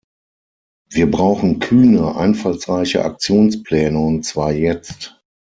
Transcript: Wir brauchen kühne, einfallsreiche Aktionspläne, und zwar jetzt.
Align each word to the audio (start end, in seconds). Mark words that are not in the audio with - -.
Wir 0.89 1.11
brauchen 1.11 1.59
kühne, 1.59 2.15
einfallsreiche 2.15 3.05
Aktionspläne, 3.05 3.99
und 3.99 4.25
zwar 4.25 4.51
jetzt. 4.51 5.21